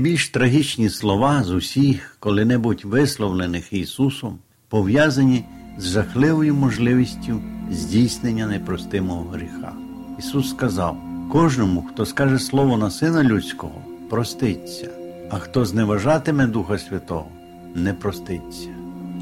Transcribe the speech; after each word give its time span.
Найбільш 0.00 0.28
трагічні 0.28 0.90
слова 0.90 1.44
з 1.44 1.50
усіх, 1.50 2.16
коли-небудь 2.20 2.82
висловлених 2.84 3.72
Ісусом, 3.72 4.38
пов'язані 4.68 5.44
з 5.78 5.92
жахливою 5.92 6.54
можливістю 6.54 7.40
здійснення 7.70 8.46
непростимого 8.46 9.30
гріха. 9.30 9.72
Ісус 10.18 10.50
сказав: 10.50 10.96
кожному, 11.32 11.82
хто 11.82 12.06
скаже 12.06 12.38
слово 12.38 12.76
на 12.76 12.90
Сина 12.90 13.24
Людського, 13.24 13.82
проститься, 14.10 14.88
а 15.30 15.38
хто 15.38 15.64
зневажатиме 15.64 16.46
Духа 16.46 16.78
Святого, 16.78 17.28
не 17.74 17.94
проститься. 17.94 18.68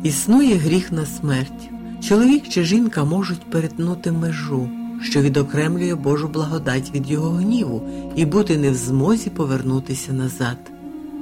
Існує 0.03 0.55
гріх 0.55 0.93
на 0.93 1.07
смерть. 1.07 1.71
Чоловік 2.09 2.49
чи 2.49 2.65
жінка 2.65 3.05
можуть 3.05 3.51
перетнути 3.51 4.13
межу, 4.13 4.69
що 5.03 5.23
відокремлює 5.23 5.95
Божу 5.95 6.29
благодать 6.29 6.91
від 6.95 7.11
його 7.11 7.31
гніву 7.31 7.83
і 8.17 8.25
бути 8.27 8.59
не 8.59 8.71
в 8.71 8.75
змозі 8.75 9.31
повернутися 9.31 10.13
назад. 10.13 10.57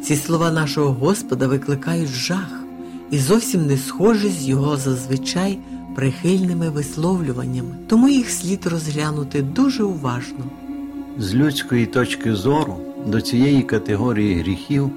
Ці 0.02 0.16
слова 0.16 0.50
нашого 0.50 0.92
Господа 0.92 1.46
викликають 1.46 2.08
жах 2.08 2.60
і 3.10 3.18
зовсім 3.18 3.66
не 3.66 3.76
схожі 3.76 4.28
з 4.28 4.48
його 4.48 4.76
зазвичай 4.76 5.58
прихильними 5.94 6.70
висловлюваннями, 6.70 7.74
тому 7.86 8.08
їх 8.08 8.30
слід 8.30 8.66
розглянути 8.66 9.42
дуже 9.42 9.84
уважно. 9.84 10.44
З 11.18 11.34
людської 11.34 11.86
точки 11.86 12.34
зору 12.34 12.77
до 13.06 13.20
цієї 13.20 13.62
категорії 13.62 14.40
гріхів 14.40 14.90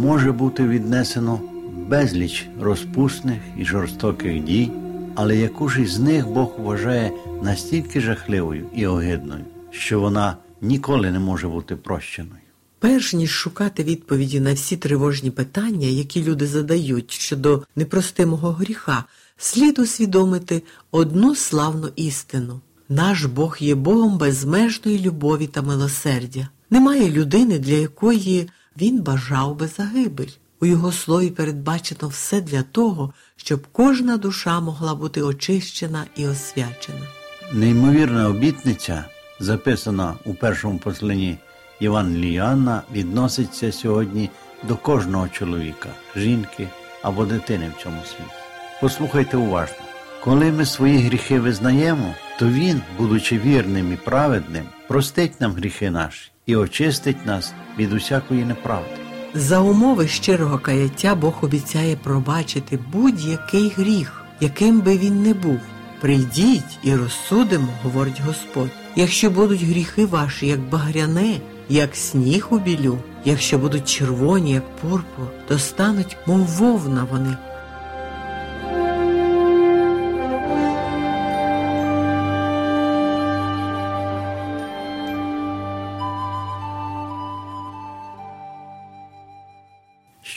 може 0.00 0.32
бути 0.32 0.68
віднесено 0.68 1.40
безліч 1.88 2.48
розпусних 2.60 3.38
і 3.58 3.64
жорстоких 3.64 4.44
дій, 4.44 4.70
але 5.14 5.36
яку 5.36 5.68
ж 5.68 5.82
із 5.82 5.98
них 5.98 6.28
Бог 6.28 6.52
вважає 6.58 7.12
настільки 7.42 8.00
жахливою 8.00 8.66
і 8.74 8.86
огидною, 8.86 9.44
що 9.70 10.00
вона 10.00 10.36
ніколи 10.60 11.10
не 11.10 11.18
може 11.18 11.48
бути 11.48 11.76
прощеною. 11.76 12.36
Перш 12.78 13.14
ніж 13.14 13.30
шукати 13.30 13.82
відповіді 13.82 14.40
на 14.40 14.54
всі 14.54 14.76
тривожні 14.76 15.30
питання, 15.30 15.86
які 15.86 16.24
люди 16.24 16.46
задають 16.46 17.10
щодо 17.10 17.62
непростимого 17.76 18.52
гріха, 18.52 19.04
слід 19.36 19.78
усвідомити 19.78 20.62
одну 20.90 21.34
славну 21.34 21.88
істину. 21.96 22.60
Наш 22.88 23.24
Бог 23.24 23.56
є 23.60 23.74
Богом 23.74 24.18
безмежної 24.18 24.98
любові 24.98 25.46
та 25.46 25.62
милосердя. 25.62 26.48
Немає 26.70 27.10
людини, 27.10 27.58
для 27.58 27.74
якої 27.74 28.48
він 28.80 29.02
бажав 29.02 29.56
би 29.56 29.68
загибель. 29.76 30.32
У 30.62 30.66
його 30.66 30.92
слові 30.92 31.30
передбачено 31.30 32.08
все 32.08 32.40
для 32.40 32.62
того, 32.62 33.12
щоб 33.36 33.66
кожна 33.72 34.16
душа 34.16 34.60
могла 34.60 34.94
бути 34.94 35.22
очищена 35.22 36.04
і 36.16 36.26
освячена. 36.26 37.06
Неймовірна 37.52 38.28
обітниця, 38.28 39.04
записана 39.40 40.14
у 40.24 40.34
першому 40.34 40.78
посланні 40.78 41.38
Євангелія 41.80 42.82
відноситься 42.92 43.72
сьогодні 43.72 44.30
до 44.68 44.76
кожного 44.76 45.28
чоловіка, 45.28 45.88
жінки 46.16 46.68
або 47.02 47.24
дитини 47.24 47.72
в 47.78 47.82
цьому 47.82 48.00
світі. 48.04 48.34
Послухайте 48.80 49.36
уважно, 49.36 49.84
коли 50.24 50.52
ми 50.52 50.66
свої 50.66 50.98
гріхи 50.98 51.40
визнаємо, 51.40 52.14
то 52.38 52.48
Він, 52.48 52.82
будучи 52.98 53.38
вірним 53.38 53.92
і 53.92 53.96
праведним, 53.96 54.64
простить 54.88 55.40
нам 55.40 55.52
гріхи 55.52 55.90
наші 55.90 56.30
і 56.46 56.56
очистить 56.56 57.26
нас 57.26 57.52
від 57.78 57.92
усякої 57.92 58.44
неправди. 58.44 59.01
За 59.34 59.60
умови 59.60 60.08
щирого 60.08 60.58
каяття 60.58 61.14
Бог 61.14 61.34
обіцяє 61.42 61.96
пробачити 61.96 62.78
будь-який 62.92 63.72
гріх, 63.76 64.24
яким 64.40 64.80
би 64.80 64.98
він 64.98 65.22
не 65.22 65.34
був. 65.34 65.58
Прийдіть 66.00 66.78
і 66.82 66.94
розсудимо, 66.94 67.68
говорить 67.82 68.20
Господь. 68.26 68.70
Якщо 68.96 69.30
будуть 69.30 69.62
гріхи 69.62 70.06
ваші, 70.06 70.46
як 70.46 70.60
багряне, 70.60 71.40
як 71.68 71.96
сніг 71.96 72.46
у 72.50 72.58
білю, 72.58 72.98
якщо 73.24 73.58
будуть 73.58 73.88
червоні, 73.88 74.52
як 74.52 74.76
пурпур, 74.76 75.26
то 75.48 75.58
стануть, 75.58 76.16
мов 76.26 76.38
вовна 76.38 77.06
вони. 77.10 77.36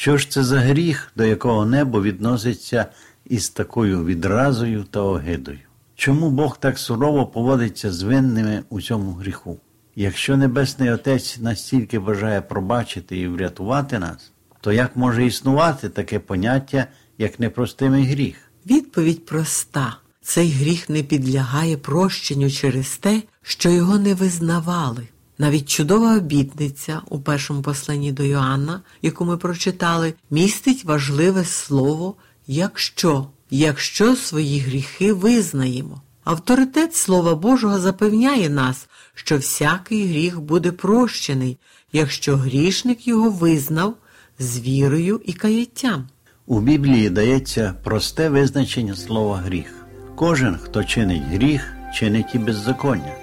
Що 0.06 0.18
ж 0.18 0.30
це 0.30 0.44
за 0.44 0.60
гріх, 0.60 1.12
до 1.16 1.26
якого 1.26 1.66
небо 1.66 2.02
відноситься 2.02 2.86
із 3.26 3.50
такою 3.50 4.06
відразою 4.06 4.84
та 4.84 5.00
огидою? 5.00 5.60
Чому 5.96 6.30
Бог 6.30 6.58
так 6.58 6.80
сурово 6.80 7.26
поводиться 7.26 7.92
з 7.92 8.02
винними 8.02 8.64
у 8.70 8.82
цьому 8.82 9.12
гріху? 9.12 9.60
Якщо 9.96 10.38
Небесний 10.38 10.92
Отець 10.92 11.38
настільки 11.38 12.00
бажає 12.00 12.42
пробачити 12.42 13.18
і 13.18 13.28
врятувати 13.28 14.00
нас, 14.00 14.32
то 14.62 14.72
як 14.72 14.96
може 14.96 15.26
існувати 15.26 15.90
таке 15.90 16.20
поняття, 16.20 16.88
як 17.18 17.40
непростимий 17.40 18.06
гріх? 18.06 18.36
Відповідь 18.66 19.26
проста: 19.26 19.98
цей 20.22 20.52
гріх 20.52 20.90
не 20.90 21.04
підлягає 21.04 21.78
прощенню 21.78 22.52
через 22.52 22.98
те, 22.98 23.22
що 23.42 23.70
його 23.70 23.98
не 24.00 24.14
визнавали. 24.14 25.08
Навіть 25.38 25.70
чудова 25.70 26.18
обітниця 26.18 27.02
у 27.10 27.20
першому 27.20 27.62
посланні 27.62 28.12
до 28.12 28.24
Йоанна, 28.24 28.82
яку 29.02 29.26
ми 29.26 29.38
прочитали, 29.38 30.14
містить 30.32 30.84
важливе 30.84 31.46
слово 31.46 32.16
якщо, 32.48 33.28
якщо 33.50 34.16
свої 34.16 34.60
гріхи 34.60 35.14
визнаємо. 35.14 36.02
Авторитет 36.24 36.96
Слова 36.96 37.36
Божого 37.36 37.80
запевняє 37.80 38.50
нас, 38.50 38.88
що 39.14 39.38
всякий 39.38 40.08
гріх 40.08 40.42
буде 40.42 40.72
прощений, 40.72 41.58
якщо 41.94 42.38
грішник 42.38 43.08
його 43.08 43.30
визнав 43.30 43.96
з 44.40 44.60
вірою 44.60 45.22
і 45.26 45.34
каяттям. 45.34 46.08
У 46.46 46.60
Біблії 46.60 47.10
дається 47.10 47.76
просте 47.84 48.30
визначення 48.30 48.96
слова 48.96 49.38
гріх. 49.38 49.86
Кожен, 50.16 50.58
хто 50.62 50.84
чинить 50.84 51.24
гріх, 51.24 51.74
чинить 51.96 52.36
і 52.36 52.38
беззаконня, 52.38 53.14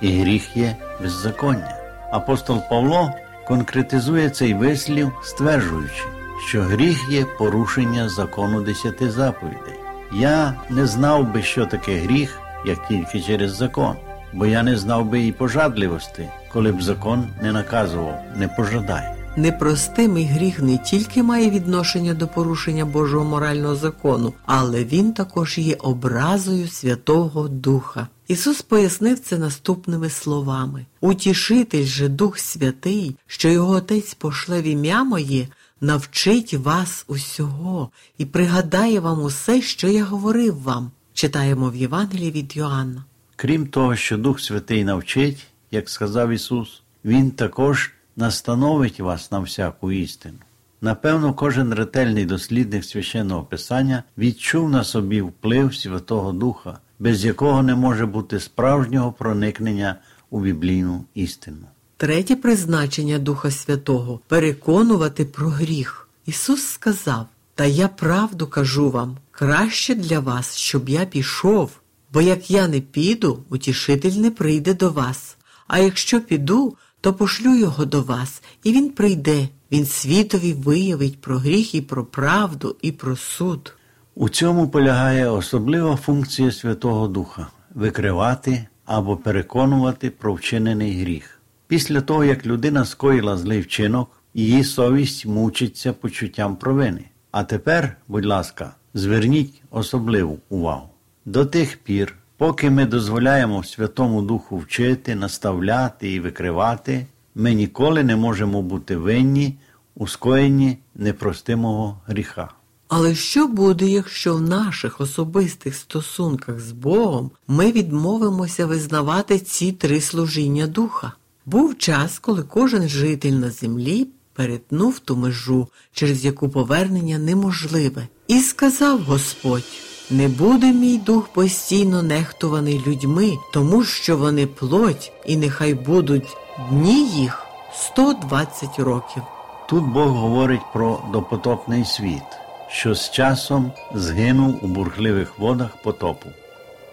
і 0.00 0.08
гріх 0.08 0.56
є 0.56 0.76
беззаконня. 1.02 1.76
Апостол 2.10 2.60
Павло 2.70 3.10
конкретизує 3.46 4.30
цей 4.30 4.54
вислів, 4.54 5.12
стверджуючи, 5.22 6.02
що 6.48 6.62
гріх 6.62 7.10
є 7.10 7.24
порушення 7.38 8.08
закону 8.08 8.60
десяти 8.60 9.10
заповідей. 9.10 9.74
Я 10.12 10.54
не 10.70 10.86
знав 10.86 11.32
би, 11.32 11.42
що 11.42 11.66
таке 11.66 11.98
гріх, 11.98 12.38
як 12.66 12.88
тільки 12.88 13.20
через 13.20 13.56
закон, 13.56 13.96
бо 14.32 14.46
я 14.46 14.62
не 14.62 14.76
знав 14.76 15.04
би 15.04 15.26
і 15.26 15.32
пожадливості, 15.32 16.28
коли 16.52 16.72
б 16.72 16.82
закон 16.82 17.28
не 17.42 17.52
наказував, 17.52 18.22
не 18.36 18.48
пожадай. 18.48 19.22
Непростимий 19.36 20.24
гріх 20.24 20.62
не 20.62 20.78
тільки 20.78 21.22
має 21.22 21.50
відношення 21.50 22.14
до 22.14 22.28
порушення 22.28 22.84
Божого 22.84 23.24
морального 23.24 23.76
закону, 23.76 24.32
але 24.46 24.84
він 24.84 25.12
також 25.12 25.58
є 25.58 25.74
образою 25.74 26.68
Святого 26.68 27.48
Духа. 27.48 28.08
Ісус 28.32 28.62
пояснив 28.62 29.18
це 29.18 29.38
наступними 29.38 30.10
словами: 30.10 30.86
Утішитель 31.00 31.84
же 31.84 32.08
Дух 32.08 32.38
Святий, 32.38 33.16
що 33.26 33.48
його 33.48 33.74
Отець 33.74 34.14
пошле 34.14 34.62
в 34.62 34.64
ім'я 34.64 35.04
моє, 35.04 35.48
навчить 35.80 36.54
вас 36.54 37.04
усього 37.08 37.90
і 38.18 38.24
пригадає 38.24 39.00
вам 39.00 39.22
усе, 39.22 39.62
що 39.62 39.88
я 39.88 40.04
говорив 40.04 40.62
вам. 40.62 40.90
Читаємо 41.12 41.70
в 41.70 41.76
Євангелії 41.76 42.30
від 42.30 42.56
Йоанна. 42.56 43.04
Крім 43.36 43.66
того, 43.66 43.96
що 43.96 44.16
Дух 44.16 44.40
Святий 44.40 44.84
навчить, 44.84 45.46
як 45.70 45.90
сказав 45.90 46.30
Ісус, 46.30 46.82
Він 47.04 47.30
також 47.30 47.92
настановить 48.16 49.00
вас 49.00 49.30
на 49.32 49.40
всяку 49.40 49.92
істину. 49.92 50.38
Напевно, 50.80 51.34
кожен 51.34 51.74
ретельний 51.74 52.24
дослідник 52.24 52.84
священного 52.84 53.42
Писання 53.42 54.02
відчув 54.18 54.70
на 54.70 54.84
собі 54.84 55.20
вплив 55.20 55.74
Святого 55.74 56.32
Духа, 56.32 56.78
без 57.02 57.24
якого 57.24 57.62
не 57.62 57.74
може 57.74 58.06
бути 58.06 58.40
справжнього 58.40 59.12
проникнення 59.12 59.96
у 60.30 60.40
біблійну 60.40 61.04
істину. 61.14 61.66
Третє 61.96 62.36
призначення 62.36 63.18
Духа 63.18 63.50
Святого 63.50 64.20
переконувати 64.28 65.24
про 65.24 65.48
гріх. 65.48 66.08
Ісус 66.26 66.66
сказав: 66.66 67.26
Та 67.54 67.64
я 67.64 67.88
правду 67.88 68.46
кажу 68.46 68.90
вам, 68.90 69.16
краще 69.30 69.94
для 69.94 70.20
вас, 70.20 70.56
щоб 70.56 70.88
я 70.88 71.04
пішов, 71.04 71.70
бо 72.12 72.20
як 72.20 72.50
я 72.50 72.68
не 72.68 72.80
піду, 72.80 73.44
утішитель 73.50 74.12
не 74.12 74.30
прийде 74.30 74.74
до 74.74 74.90
вас. 74.90 75.36
А 75.66 75.78
якщо 75.78 76.20
піду, 76.20 76.76
то 77.00 77.14
пошлю 77.14 77.54
його 77.54 77.84
до 77.84 78.02
вас, 78.02 78.42
і 78.64 78.72
він 78.72 78.90
прийде. 78.90 79.48
Він 79.72 79.86
світові 79.86 80.52
виявить 80.52 81.20
про 81.20 81.38
гріх 81.38 81.74
і 81.74 81.80
про 81.80 82.04
правду, 82.04 82.76
і 82.82 82.92
про 82.92 83.16
суд. 83.16 83.74
У 84.14 84.28
цьому 84.28 84.68
полягає 84.68 85.28
особлива 85.28 85.96
функція 85.96 86.52
Святого 86.52 87.08
Духа 87.08 87.46
викривати 87.74 88.66
або 88.84 89.16
переконувати 89.16 90.10
про 90.10 90.34
вчинений 90.34 91.00
гріх. 91.00 91.40
Після 91.66 92.00
того, 92.00 92.24
як 92.24 92.46
людина 92.46 92.84
скоїла 92.84 93.36
злий 93.36 93.60
вчинок, 93.60 94.22
її 94.34 94.64
совість 94.64 95.26
мучиться 95.26 95.92
почуттям 95.92 96.56
провини. 96.56 97.04
А 97.30 97.44
тепер, 97.44 97.96
будь 98.08 98.24
ласка, 98.24 98.74
зверніть 98.94 99.62
особливу 99.70 100.38
увагу. 100.48 100.88
До 101.24 101.46
тих 101.46 101.76
пір, 101.76 102.16
поки 102.36 102.70
ми 102.70 102.86
дозволяємо 102.86 103.64
Святому 103.64 104.22
Духу 104.22 104.58
вчити, 104.58 105.14
наставляти 105.14 106.12
і 106.12 106.20
викривати, 106.20 107.06
ми 107.34 107.54
ніколи 107.54 108.04
не 108.04 108.16
можемо 108.16 108.62
бути 108.62 108.96
винні 108.96 109.58
у 109.94 110.08
скоєнні 110.08 110.78
непростимого 110.94 112.00
гріха. 112.06 112.48
Але 112.94 113.14
що 113.14 113.46
буде, 113.46 113.86
якщо 113.88 114.34
в 114.34 114.40
наших 114.40 115.00
особистих 115.00 115.74
стосунках 115.74 116.60
з 116.60 116.72
Богом 116.72 117.30
ми 117.48 117.72
відмовимося 117.72 118.66
визнавати 118.66 119.38
ці 119.38 119.72
три 119.72 120.00
служіння 120.00 120.66
духа? 120.66 121.12
Був 121.46 121.78
час, 121.78 122.18
коли 122.18 122.42
кожен 122.42 122.88
житель 122.88 123.32
на 123.32 123.50
землі 123.50 124.08
перетнув 124.34 124.98
ту 124.98 125.16
межу, 125.16 125.68
через 125.92 126.24
яку 126.24 126.48
повернення 126.48 127.18
неможливе, 127.18 128.08
і 128.28 128.40
сказав 128.40 129.00
Господь: 129.00 129.64
не 130.10 130.28
буде 130.28 130.72
мій 130.72 130.98
дух 130.98 131.28
постійно 131.28 132.02
нехтуваний 132.02 132.82
людьми, 132.86 133.32
тому 133.52 133.84
що 133.84 134.16
вони 134.16 134.46
плоть, 134.46 135.12
і 135.26 135.36
нехай 135.36 135.74
будуть 135.74 136.36
дні 136.70 137.08
їх 137.08 137.46
120 137.74 138.78
років. 138.78 139.22
Тут 139.68 139.84
Бог 139.84 140.08
говорить 140.08 140.72
про 140.72 141.00
допотопний 141.12 141.84
світ, 141.84 142.22
що 142.72 142.94
з 142.94 143.10
часом 143.10 143.72
згинув 143.94 144.64
у 144.64 144.66
бурхливих 144.66 145.38
водах 145.38 145.76
потопу. 145.82 146.28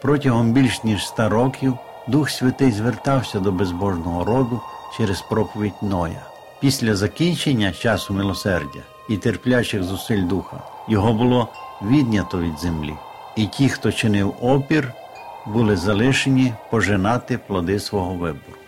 Протягом 0.01 0.53
більш 0.53 0.83
ніж 0.83 1.03
ста 1.03 1.29
років 1.29 1.77
Дух 2.07 2.29
Святий 2.29 2.71
звертався 2.71 3.39
до 3.39 3.51
безбожного 3.51 4.25
роду 4.25 4.61
через 4.97 5.21
проповідь 5.21 5.73
Ноя. 5.81 6.21
Після 6.59 6.95
закінчення 6.95 7.71
часу 7.71 8.13
милосердя 8.13 8.79
і 9.09 9.17
терплячих 9.17 9.83
зусиль 9.83 10.23
духа 10.23 10.61
його 10.87 11.13
було 11.13 11.47
віднято 11.81 12.39
від 12.39 12.59
землі, 12.59 12.93
і 13.35 13.47
ті, 13.47 13.69
хто 13.69 13.91
чинив 13.91 14.35
опір, 14.41 14.93
були 15.45 15.77
залишені 15.77 16.53
пожинати 16.71 17.37
плоди 17.37 17.79
свого 17.79 18.13
вибору. 18.13 18.58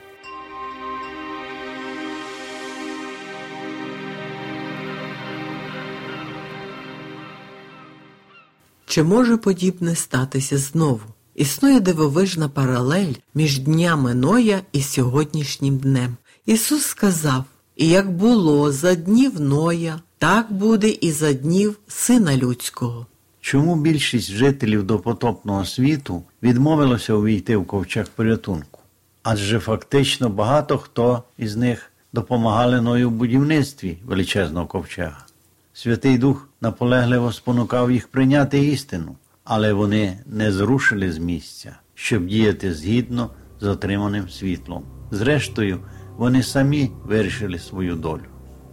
Чи 8.92 9.04
може 9.04 9.38
подібне 9.38 9.96
статися 9.96 10.58
знову? 10.58 11.02
Існує 11.36 11.80
дивовижна 11.80 12.50
паралель 12.50 13.14
між 13.36 13.60
днями 13.60 14.14
Ноя 14.14 14.62
і 14.72 14.82
сьогоднішнім 14.82 15.78
днем. 15.78 16.18
Ісус 16.46 16.82
сказав: 16.82 17.44
І 17.76 17.88
як 17.88 18.12
було 18.12 18.72
за 18.72 18.96
днів 18.96 19.42
Ноя, 19.42 20.00
так 20.18 20.54
буде 20.54 20.90
і 20.90 21.12
за 21.12 21.34
днів 21.34 21.80
Сина 21.88 22.38
Людського. 22.38 23.06
Чому 23.42 23.76
більшість 23.76 24.32
жителів 24.32 24.84
допотопного 24.84 25.66
світу 25.66 26.24
відмовилося 26.44 27.14
увійти 27.14 27.58
в 27.58 27.66
ковчег 27.66 28.08
порятунку? 28.16 28.80
Адже 29.24 29.60
фактично 29.60 30.30
багато 30.30 30.78
хто 30.78 31.24
із 31.38 31.56
них 31.56 31.92
допомагали 32.14 32.82
Ною 32.82 33.10
в 33.10 33.12
будівництві 33.12 33.98
величезного 34.06 34.68
ковчега. 34.68 35.26
Святий 35.74 36.18
Дух 36.18 36.50
наполегливо 36.62 37.32
спонукав 37.32 37.92
їх 37.92 38.08
прийняти 38.08 38.66
істину, 38.66 39.16
але 39.44 39.74
вони 39.74 40.20
не 40.26 40.52
зрушили 40.52 41.12
з 41.12 41.18
місця, 41.18 41.76
щоб 41.96 42.26
діяти 42.26 42.74
згідно 42.74 43.30
з 43.62 43.68
отриманим 43.68 44.30
світлом. 44.30 44.84
Зрештою, 45.12 45.80
вони 46.18 46.44
самі 46.44 46.92
вирішили 47.06 47.60
свою 47.60 47.96
долю. 47.96 48.22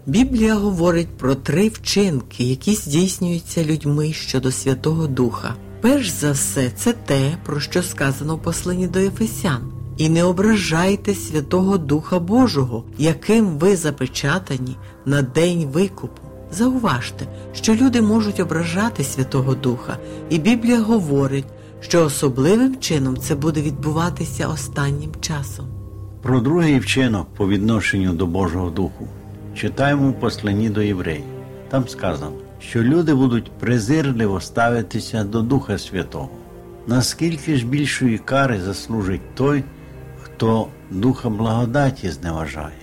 Біблія 0.07 0.55
говорить 0.55 1.19
про 1.19 1.35
три 1.35 1.69
вчинки, 1.69 2.45
які 2.45 2.75
здійснюються 2.75 3.65
людьми 3.65 4.13
щодо 4.13 4.53
Святого 4.53 5.07
Духа. 5.07 5.55
Перш 5.81 6.09
за 6.09 6.33
все, 6.33 6.71
це 6.71 6.93
те, 6.93 7.37
про 7.45 7.61
що 7.61 7.83
сказано 7.83 8.37
в 8.37 8.43
посланні 8.43 8.87
до 8.87 8.99
Ефесян. 8.99 9.73
І 9.97 10.09
не 10.09 10.25
ображайте 10.25 11.15
Святого 11.15 11.79
Духа 11.79 12.19
Божого, 12.19 12.85
яким 12.99 13.47
ви 13.47 13.77
запечатані 13.77 14.77
на 15.07 15.23
день 15.23 15.65
викупу. 15.65 16.28
Зауважте, 16.51 17.27
що 17.53 17.75
люди 17.75 18.03
можуть 18.03 18.41
ображати 18.41 19.05
Святого 19.05 19.55
Духа, 19.55 19.99
і 20.31 20.39
Біблія 20.39 20.81
говорить, 20.81 21.47
що 21.81 22.05
особливим 22.05 22.77
чином 22.77 23.17
це 23.17 23.35
буде 23.35 23.63
відбуватися 23.63 24.49
останнім 24.49 25.11
часом. 25.21 25.67
Про 26.23 26.41
другий 26.41 26.79
вчинок 26.79 27.27
по 27.37 27.49
відношенню 27.49 28.13
до 28.13 28.27
Божого 28.27 28.71
Духу 28.71 29.09
читаємо 29.55 30.11
в 30.11 30.21
посланні 30.21 30.71
до 30.71 30.83
євреїв. 30.83 31.25
Там 31.69 31.89
сказано, 31.89 32.33
що 32.61 32.83
люди 32.83 33.15
будуть 33.15 33.51
презирливо 33.51 34.41
ставитися 34.41 35.25
до 35.25 35.43
Духа 35.43 35.79
Святого. 35.79 36.31
Наскільки 36.87 37.57
ж 37.57 37.67
більшої 37.67 38.19
кари 38.19 38.61
заслужить 38.61 39.35
той, 39.35 39.65
хто 40.23 40.69
Духа 40.91 41.31
благодаті 41.31 42.11
зневажає? 42.11 42.77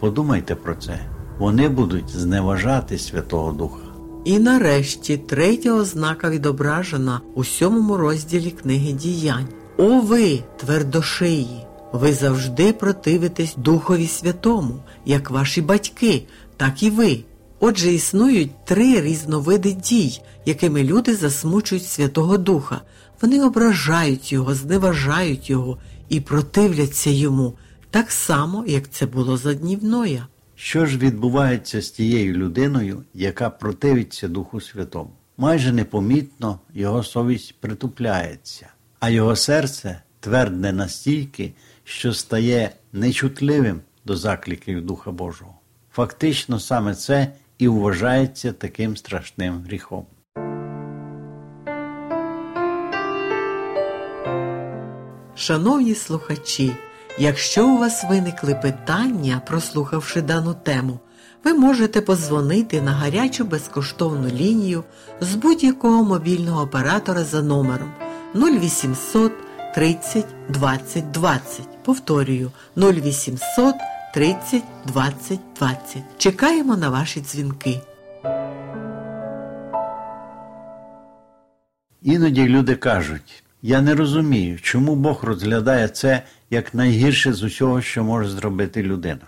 Подумайте 0.00 0.54
про 0.54 0.74
це. 0.74 1.17
Вони 1.38 1.68
будуть 1.68 2.10
зневажати 2.10 2.98
Святого 2.98 3.52
Духа. 3.52 3.78
І 4.24 4.38
нарешті 4.38 5.16
третя 5.16 5.72
ознака 5.72 6.30
відображена 6.30 7.20
у 7.34 7.44
сьомому 7.44 7.96
розділі 7.96 8.50
книги 8.50 8.92
діянь. 8.92 9.48
О 9.76 10.00
ви, 10.00 10.42
твердошиї! 10.56 11.64
Ви 11.92 12.12
завжди 12.12 12.72
противитесь 12.72 13.54
Духові 13.56 14.06
Святому, 14.06 14.74
як 15.04 15.30
ваші 15.30 15.62
батьки, 15.62 16.22
так 16.56 16.82
і 16.82 16.90
ви. 16.90 17.20
Отже, 17.60 17.92
існують 17.92 18.64
три 18.64 19.00
різновиди 19.00 19.72
дій, 19.72 20.20
якими 20.46 20.84
люди 20.84 21.14
засмучують 21.14 21.86
Святого 21.86 22.38
Духа. 22.38 22.80
Вони 23.22 23.44
ображають 23.44 24.32
його, 24.32 24.54
зневажають 24.54 25.50
його 25.50 25.78
і 26.08 26.20
противляться 26.20 27.10
йому, 27.10 27.54
так 27.90 28.10
само, 28.10 28.64
як 28.66 28.90
це 28.90 29.06
було 29.06 29.36
за 29.36 29.54
днів 29.54 29.84
Ноя. 29.84 30.26
Що 30.60 30.86
ж 30.86 30.98
відбувається 30.98 31.82
з 31.82 31.90
тією 31.90 32.34
людиною, 32.34 33.04
яка 33.14 33.50
противиться 33.50 34.28
Духу 34.28 34.60
Святому? 34.60 35.10
Майже 35.36 35.72
непомітно 35.72 36.60
його 36.74 37.02
совість 37.02 37.54
притупляється, 37.60 38.66
а 39.00 39.10
його 39.10 39.36
серце 39.36 40.02
твердне 40.20 40.72
настільки, 40.72 41.52
що 41.84 42.12
стає 42.12 42.70
нечутливим 42.92 43.80
до 44.04 44.16
закликів 44.16 44.86
Духа 44.86 45.10
Божого. 45.10 45.54
Фактично 45.92 46.60
саме 46.60 46.94
це 46.94 47.32
і 47.58 47.68
вважається 47.68 48.52
таким 48.52 48.96
страшним 48.96 49.62
гріхом. 49.62 50.06
Шановні 55.34 55.94
слухачі, 55.94 56.72
якщо 57.20 57.68
у 57.68 57.78
вас 57.78 58.04
виникли 58.04 58.54
питання, 58.54 59.42
прослухавши 59.46 60.22
дану 60.22 60.54
тему, 60.62 60.98
ви 61.44 61.54
можете 61.54 62.00
позвонити 62.00 62.82
на 62.82 62.92
гарячу 62.92 63.44
безкоштовну 63.44 64.28
лінію 64.28 64.84
з 65.20 65.34
будь-якого 65.34 66.04
мобільного 66.04 66.62
оператора 66.62 67.24
за 67.24 67.42
номером 67.42 67.92
0800 68.34 69.32
30 69.74 70.26
20 70.48 71.10
20. 71.10 71.84
Повторюю 71.84 72.50
0800 72.76 73.74
30 74.14 74.62
20 74.86 75.40
20. 75.58 76.02
Чекаємо 76.18 76.76
на 76.76 76.90
ваші 76.90 77.20
дзвінки. 77.20 77.80
Іноді 82.02 82.48
люди 82.48 82.74
кажуть, 82.74 83.44
я 83.62 83.80
не 83.80 83.94
розумію, 83.94 84.58
чому 84.60 84.96
Бог 84.96 85.24
розглядає 85.24 85.88
це 85.88 86.22
як 86.50 86.74
найгірше 86.74 87.32
з 87.32 87.42
усього, 87.42 87.82
що 87.82 88.04
може 88.04 88.28
зробити 88.28 88.82
людина. 88.82 89.26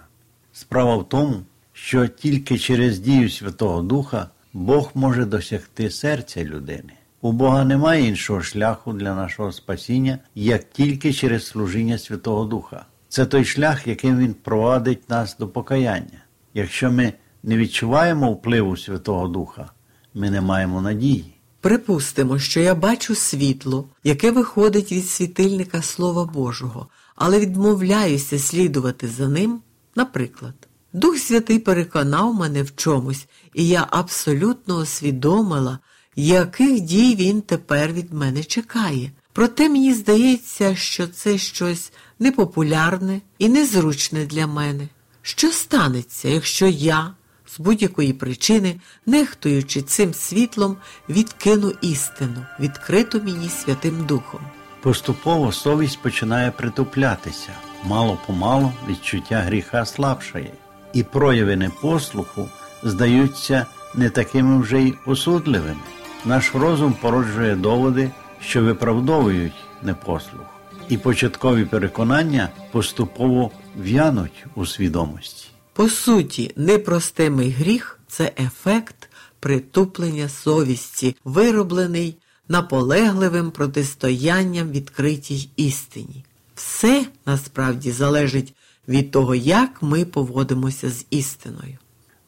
Справа 0.53 0.97
в 0.97 1.09
тому, 1.09 1.43
що 1.73 2.07
тільки 2.07 2.59
через 2.59 2.99
дію 2.99 3.31
Святого 3.31 3.83
Духа 3.83 4.29
Бог 4.53 4.91
може 4.95 5.25
досягти 5.25 5.91
серця 5.91 6.45
людини. 6.45 6.93
У 7.21 7.33
Бога 7.33 7.65
немає 7.65 8.09
іншого 8.09 8.43
шляху 8.43 8.93
для 8.93 9.15
нашого 9.15 9.53
спасіння, 9.53 10.19
як 10.35 10.71
тільки 10.71 11.13
через 11.13 11.47
служіння 11.47 11.99
Святого 11.99 12.45
Духа. 12.45 12.87
Це 13.09 13.27
той 13.27 13.45
шлях, 13.45 13.87
яким 13.87 14.19
Він 14.19 14.35
провадить 14.35 15.11
нас 15.11 15.37
до 15.39 15.49
покаяння. 15.49 16.23
Якщо 16.55 16.93
ми 16.93 17.13
не 17.43 17.57
відчуваємо 17.57 18.33
впливу 18.33 18.77
Святого 18.77 19.29
Духа, 19.29 19.71
ми 20.15 20.31
не 20.31 20.41
маємо 20.41 20.81
надії. 20.81 21.35
Припустимо, 21.61 22.39
що 22.39 22.61
я 22.61 22.75
бачу 22.75 23.15
світло, 23.15 23.89
яке 24.05 24.31
виходить 24.31 24.93
від 24.93 25.07
світильника 25.07 25.83
Слова 25.83 26.25
Божого, 26.25 26.87
але 27.21 27.41
відмовляюся 27.41 28.39
слідувати 28.39 29.09
за 29.09 29.29
ним, 29.29 29.61
наприклад. 29.97 30.55
Дух 30.93 31.19
Святий 31.19 31.59
переконав 31.59 32.35
мене 32.35 32.63
в 32.63 32.77
чомусь, 32.77 33.27
і 33.55 33.69
я 33.69 33.87
абсолютно 33.91 34.77
усвідомила, 34.77 35.79
яких 36.17 36.81
дій 36.81 37.17
він 37.19 37.43
тепер 37.43 37.93
від 37.93 38.13
мене 38.13 38.45
чекає. 38.45 39.13
Проте 39.33 39.69
мені 39.69 39.95
здається, 39.95 40.77
що 40.77 41.09
це 41.09 41.39
щось 41.39 41.93
непопулярне 42.19 43.21
і 43.39 43.49
незручне 43.49 44.27
для 44.27 44.47
мене. 44.47 44.89
Що 45.23 45.53
станеться, 45.53 46.29
якщо 46.29 46.67
я 46.67 47.15
з 47.47 47.61
будь-якої 47.61 48.13
причини, 48.13 48.81
нехтуючи 49.07 49.83
цим 49.83 50.15
світлом, 50.15 50.77
відкину 51.09 51.73
істину, 51.83 52.47
відкриту 52.61 53.23
мені 53.25 53.49
Святим 53.49 54.07
Духом. 54.07 54.41
Поступово 54.83 55.53
совість 55.53 56.03
починає 56.03 56.51
притуплятися, 56.51 57.53
мало 57.85 58.19
помалу 58.27 58.73
відчуття 58.89 59.37
гріха 59.41 59.87
слабшає, 59.87 60.53
і 60.93 61.03
прояви 61.03 61.57
непослуху 61.57 62.49
здаються 62.83 63.67
не 63.95 64.11
такими 64.11 64.61
вже 64.61 64.83
й 64.83 64.95
осудливими. 65.07 65.81
Наш 66.25 66.55
розум 66.55 66.95
породжує 67.01 67.57
доводи, 67.57 68.11
що 68.41 68.63
виправдовують 68.63 69.53
непослух, 69.83 70.47
і 70.89 70.99
початкові 70.99 71.65
переконання 71.65 72.49
поступово 72.73 73.51
в'януть 73.77 74.45
у 74.55 74.67
свідомості. 74.67 75.49
По 75.73 75.89
суті, 75.89 76.53
непростимий 76.57 77.51
гріх 77.51 78.01
це 78.09 78.33
ефект 78.39 79.09
притуплення 79.41 80.29
совісті, 80.29 81.17
вироблений 81.25 82.17
наполегливим 82.51 83.51
протистоянням 83.51 84.71
відкритій 84.71 85.49
істині. 85.57 86.25
Все 86.55 87.07
насправді 87.27 87.93
залежить 87.93 88.55
від 88.89 89.11
того, 89.11 89.35
як 89.35 89.83
ми 89.83 90.05
поводимося 90.05 90.91
з 90.91 91.07
істиною. 91.11 91.79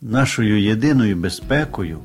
Нашою 0.01 0.63
єдиною 0.63 1.17
безпекою 1.17 1.99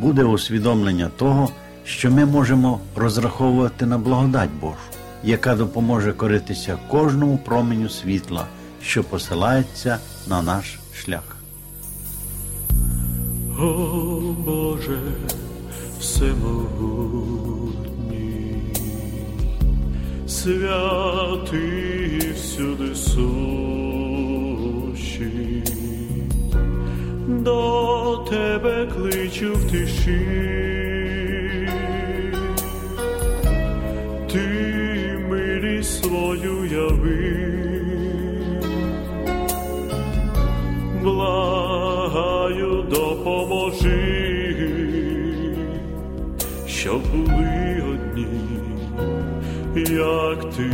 буде 0.00 0.24
усвідомлення 0.24 1.10
того, 1.16 1.50
що 1.84 2.10
ми 2.10 2.26
можемо 2.26 2.80
розраховувати 2.96 3.86
на 3.86 3.98
благодать 3.98 4.50
Божу, 4.60 4.76
яка 5.24 5.54
допоможе 5.54 6.12
коритися 6.12 6.78
кожному 6.88 7.38
променю 7.38 7.88
світла, 7.88 8.46
що 8.82 9.04
посилається 9.04 9.98
на 10.28 10.42
наш 10.42 10.78
шлях. 10.94 11.36
О 13.58 14.34
Боже, 14.38 14.98
всемогутній, 16.06 17.66
святий 20.26 21.52
всюди 22.34 22.94
сущий, 22.94 23.22
до 27.28 28.26
тебе 28.30 28.86
кличу 28.86 29.52
в 29.54 29.70
тиші. 29.70 30.26
Ти 34.32 34.48
милість 35.30 36.04
свою 36.04 36.64
яви, 36.64 37.36
благаю, 41.02 41.75
щоб 46.86 47.02
були 47.10 47.82
одні, 47.92 48.26
як 49.96 50.54
ти. 50.56 50.70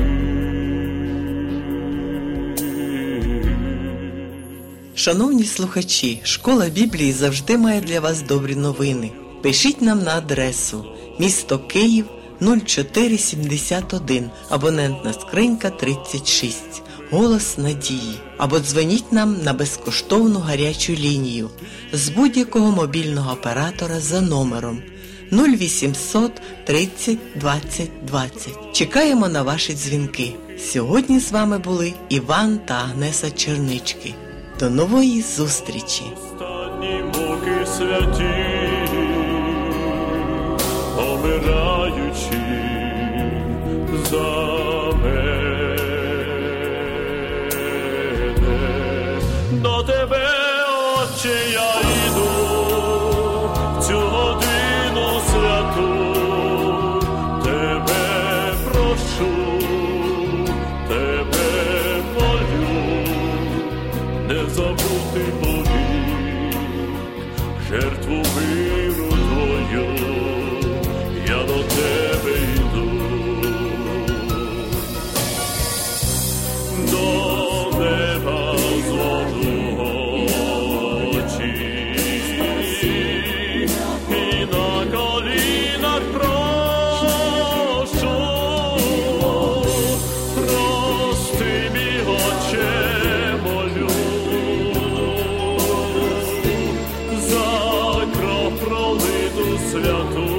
Шановні 4.94 5.44
слухачі, 5.44 6.20
школа 6.22 6.68
Біблії 6.68 7.12
завжди 7.12 7.58
має 7.58 7.80
для 7.80 8.00
вас 8.00 8.22
добрі 8.22 8.54
новини. 8.56 9.10
Пишіть 9.42 9.82
нам 9.82 10.02
на 10.02 10.16
адресу 10.16 10.84
місто 11.18 11.58
Київ 11.58 12.06
0471, 12.40 14.30
абонентна 14.48 15.12
скринька 15.12 15.70
36, 15.70 16.82
голос 17.10 17.58
надії. 17.58 18.20
Або 18.38 18.60
дзвоніть 18.60 19.12
нам 19.12 19.36
на 19.42 19.52
безкоштовну 19.52 20.38
гарячу 20.38 20.92
лінію 20.92 21.50
з 21.92 22.08
будь-якого 22.08 22.70
мобільного 22.70 23.32
оператора 23.32 24.00
за 24.00 24.20
номером 24.20 24.82
0800 25.32 26.32
30 26.64 27.18
20 27.36 27.90
20. 28.06 28.72
Чекаємо 28.72 29.28
на 29.28 29.42
ваші 29.42 29.74
дзвінки. 29.74 30.34
Сьогодні 30.58 31.20
з 31.20 31.32
вами 31.32 31.58
були 31.58 31.94
Іван 32.08 32.58
та 32.64 32.74
Агнеса 32.74 33.30
Чернички. 33.30 34.14
До 34.60 34.70
нової 34.70 35.22
зустрічі! 35.22 36.02
Останні 36.16 37.04
муки 37.04 37.66
святі, 37.76 38.52
святу. 99.71 100.30